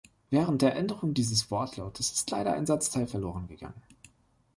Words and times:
Während 0.31 0.63
der 0.63 0.75
Änderung 0.75 1.13
dieses 1.13 1.51
Wortlautes 1.51 2.11
ist 2.11 2.31
leider 2.31 2.53
ein 2.55 2.65
Satzteil 2.65 3.05
verloren 3.05 3.47
gegangen. 3.47 3.83